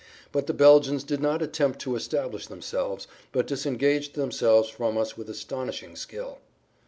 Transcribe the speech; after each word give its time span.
But 0.31 0.47
the 0.47 0.53
Belgians 0.55 1.03
did 1.03 1.19
not 1.19 1.43
attempt 1.43 1.77
to 1.81 1.95
establish 1.95 2.47
themselves, 2.47 3.05
but 3.31 3.45
disengaged 3.45 4.15
themselves 4.15 4.67
from 4.67 4.97
us 4.97 5.15
with 5.15 5.29
astonishing 5.29 5.95
skill. 5.95 6.39